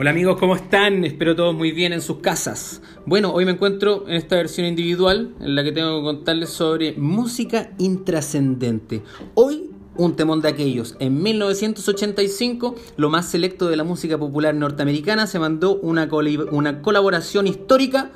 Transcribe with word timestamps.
Hola 0.00 0.10
amigos, 0.10 0.36
¿cómo 0.38 0.54
están? 0.54 1.04
Espero 1.04 1.34
todos 1.34 1.56
muy 1.56 1.72
bien 1.72 1.92
en 1.92 2.00
sus 2.00 2.18
casas. 2.18 2.80
Bueno, 3.04 3.32
hoy 3.32 3.44
me 3.44 3.50
encuentro 3.50 4.04
en 4.06 4.14
esta 4.14 4.36
versión 4.36 4.64
individual 4.68 5.34
en 5.40 5.56
la 5.56 5.64
que 5.64 5.72
tengo 5.72 5.98
que 5.98 6.04
contarles 6.04 6.50
sobre 6.50 6.92
música 6.92 7.72
intrascendente. 7.78 9.02
Hoy 9.34 9.72
un 9.96 10.14
temón 10.14 10.40
de 10.40 10.50
aquellos. 10.50 10.94
En 11.00 11.20
1985, 11.20 12.76
lo 12.96 13.10
más 13.10 13.28
selecto 13.28 13.68
de 13.68 13.76
la 13.76 13.82
música 13.82 14.16
popular 14.16 14.54
norteamericana 14.54 15.26
se 15.26 15.40
mandó 15.40 15.74
una, 15.80 16.08
una 16.52 16.80
colaboración 16.80 17.48
histórica 17.48 18.12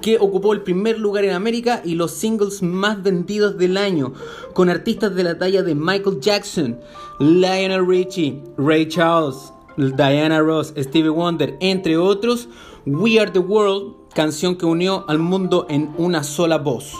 que 0.00 0.18
ocupó 0.18 0.52
el 0.52 0.62
primer 0.62 0.98
lugar 0.98 1.24
en 1.24 1.34
América 1.34 1.82
y 1.84 1.94
los 1.94 2.10
singles 2.10 2.64
más 2.64 3.00
vendidos 3.00 3.56
del 3.56 3.76
año, 3.76 4.12
con 4.54 4.68
artistas 4.68 5.14
de 5.14 5.22
la 5.22 5.38
talla 5.38 5.62
de 5.62 5.76
Michael 5.76 6.18
Jackson, 6.20 6.80
Lionel 7.20 7.86
Richie, 7.86 8.42
Ray 8.58 8.88
Charles, 8.88 9.52
Diana 9.76 10.40
Ross, 10.40 10.74
Stevie 10.76 11.10
Wonder, 11.10 11.56
entre 11.60 11.96
otros, 11.96 12.48
We 12.86 13.20
Are 13.20 13.30
the 13.30 13.38
World, 13.38 13.94
canción 14.14 14.56
que 14.56 14.66
unió 14.66 15.04
al 15.08 15.18
mundo 15.18 15.66
en 15.68 15.90
una 15.98 16.24
sola 16.24 16.58
voz. 16.58 16.94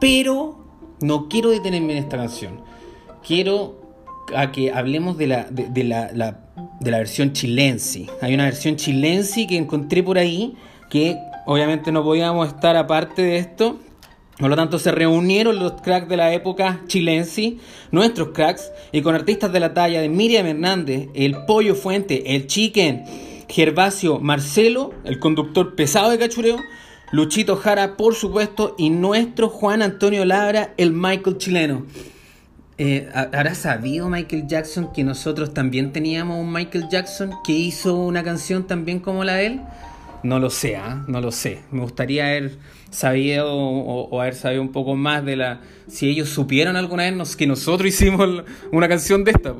Pero 0.00 0.58
no 1.00 1.28
quiero 1.28 1.50
detenerme 1.50 1.92
en 1.92 2.04
esta 2.04 2.16
canción. 2.16 2.60
Quiero 3.26 3.80
a 4.34 4.52
que 4.52 4.72
hablemos 4.72 5.18
de 5.18 5.26
la, 5.26 5.44
de, 5.50 5.84
la, 5.84 6.10
de 6.80 6.90
la 6.90 6.98
versión 6.98 7.32
chilense. 7.32 8.06
Hay 8.20 8.34
una 8.34 8.44
versión 8.44 8.76
chilense 8.76 9.46
que 9.46 9.56
encontré 9.56 10.02
por 10.02 10.18
ahí 10.18 10.56
que 10.88 11.16
obviamente 11.46 11.92
no 11.92 12.02
podíamos 12.02 12.48
estar 12.48 12.76
aparte 12.76 13.22
de 13.22 13.38
esto 13.38 13.78
por 14.40 14.48
lo 14.48 14.56
tanto, 14.56 14.78
se 14.78 14.90
reunieron 14.90 15.58
los 15.58 15.82
cracks 15.82 16.08
de 16.08 16.16
la 16.16 16.32
época 16.32 16.80
chilense, 16.86 17.58
nuestros 17.92 18.30
cracks, 18.30 18.72
y 18.90 19.02
con 19.02 19.14
artistas 19.14 19.52
de 19.52 19.60
la 19.60 19.74
talla 19.74 20.00
de 20.00 20.08
Miriam 20.08 20.46
Hernández, 20.46 21.08
el 21.14 21.44
Pollo 21.44 21.74
Fuente, 21.74 22.34
el 22.34 22.46
Chicken, 22.46 23.04
Gervasio 23.48 24.18
Marcelo, 24.18 24.94
el 25.04 25.18
conductor 25.18 25.74
pesado 25.74 26.10
de 26.10 26.18
cachureo, 26.18 26.56
Luchito 27.12 27.56
Jara, 27.56 27.98
por 27.98 28.14
supuesto, 28.14 28.74
y 28.78 28.88
nuestro 28.88 29.50
Juan 29.50 29.82
Antonio 29.82 30.24
Labra, 30.24 30.72
el 30.78 30.92
Michael 30.92 31.36
chileno. 31.36 31.84
Eh, 32.78 33.10
¿Habrá 33.12 33.54
sabido 33.54 34.08
Michael 34.08 34.46
Jackson 34.46 34.90
que 34.90 35.04
nosotros 35.04 35.52
también 35.52 35.92
teníamos 35.92 36.38
un 36.38 36.50
Michael 36.50 36.88
Jackson 36.88 37.32
que 37.44 37.52
hizo 37.52 37.94
una 37.94 38.24
canción 38.24 38.66
también 38.66 39.00
como 39.00 39.22
la 39.22 39.34
de 39.34 39.46
él? 39.46 39.60
No 40.22 40.38
lo 40.38 40.50
sé, 40.50 40.76
¿ah? 40.76 41.04
no 41.08 41.20
lo 41.20 41.32
sé. 41.32 41.60
Me 41.70 41.80
gustaría 41.80 42.26
haber 42.26 42.58
sabido 42.90 43.54
o, 43.54 44.20
haber 44.20 44.34
sabido 44.34 44.62
un 44.62 44.72
poco 44.72 44.96
más 44.96 45.24
de 45.24 45.36
la... 45.36 45.60
Si 45.88 46.08
ellos 46.08 46.28
supieron 46.28 46.76
alguna 46.76 47.10
vez 47.10 47.36
que 47.36 47.46
nosotros 47.46 47.88
hicimos 47.88 48.44
una 48.72 48.88
canción 48.88 49.24
de 49.24 49.32
esta. 49.32 49.54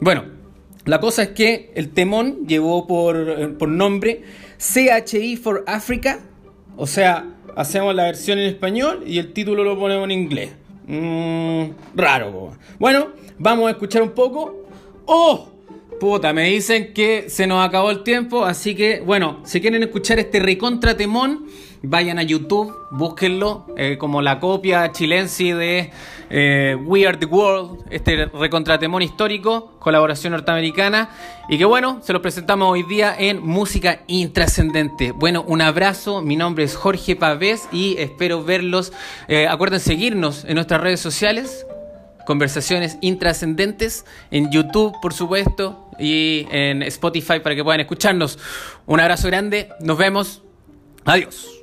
Bueno, 0.00 0.24
la 0.84 1.00
cosa 1.00 1.22
es 1.22 1.28
que 1.30 1.72
el 1.74 1.90
temón 1.90 2.46
llevó 2.46 2.86
por, 2.86 3.56
por 3.56 3.68
nombre 3.68 4.22
CHI 4.58 5.36
for 5.36 5.64
Africa. 5.66 6.20
O 6.76 6.86
sea, 6.86 7.26
hacemos 7.56 7.94
la 7.94 8.04
versión 8.04 8.38
en 8.38 8.46
español 8.46 9.04
y 9.06 9.18
el 9.18 9.32
título 9.32 9.64
lo 9.64 9.78
ponemos 9.78 10.04
en 10.04 10.10
inglés. 10.10 10.50
Mm, 10.86 11.70
raro. 11.94 12.56
Bueno, 12.78 13.08
vamos 13.38 13.68
a 13.68 13.70
escuchar 13.72 14.02
un 14.02 14.10
poco. 14.10 14.66
¡Oh! 15.06 15.48
Puta, 16.02 16.32
me 16.32 16.42
dicen 16.50 16.92
que 16.94 17.30
se 17.30 17.46
nos 17.46 17.64
acabó 17.64 17.92
el 17.92 18.02
tiempo, 18.02 18.44
así 18.44 18.74
que 18.74 18.98
bueno, 18.98 19.38
si 19.44 19.60
quieren 19.60 19.84
escuchar 19.84 20.18
este 20.18 20.40
recontra 20.40 20.96
temón, 20.96 21.46
vayan 21.80 22.18
a 22.18 22.24
YouTube, 22.24 22.74
búsquenlo, 22.90 23.68
eh, 23.76 23.98
como 23.98 24.20
la 24.20 24.40
copia 24.40 24.90
chilense 24.90 25.54
de 25.54 25.92
eh, 26.28 26.76
We 26.86 27.06
Are 27.06 27.16
the 27.16 27.26
World, 27.26 27.84
este 27.88 28.26
recontratemón 28.26 29.02
histórico, 29.02 29.74
colaboración 29.78 30.32
norteamericana, 30.32 31.08
y 31.48 31.56
que 31.56 31.66
bueno, 31.66 32.00
se 32.02 32.12
lo 32.12 32.20
presentamos 32.20 32.68
hoy 32.68 32.82
día 32.82 33.14
en 33.16 33.40
Música 33.40 34.00
Intrascendente. 34.08 35.12
Bueno, 35.12 35.44
un 35.46 35.60
abrazo, 35.60 36.20
mi 36.20 36.34
nombre 36.34 36.64
es 36.64 36.74
Jorge 36.74 37.14
Pavés 37.14 37.68
y 37.70 37.94
espero 37.98 38.42
verlos. 38.42 38.92
Eh, 39.28 39.46
acuerden 39.46 39.78
seguirnos 39.78 40.44
en 40.46 40.56
nuestras 40.56 40.80
redes 40.80 40.98
sociales, 40.98 41.64
conversaciones 42.26 42.98
intrascendentes 43.00 44.04
en 44.32 44.50
YouTube, 44.50 44.94
por 45.00 45.12
supuesto, 45.12 45.90
y 46.02 46.48
en 46.50 46.82
Spotify 46.82 47.38
para 47.40 47.54
que 47.54 47.62
puedan 47.62 47.80
escucharnos. 47.80 48.38
Un 48.86 49.00
abrazo 49.00 49.28
grande, 49.28 49.68
nos 49.80 49.96
vemos, 49.96 50.42
adiós. 51.04 51.61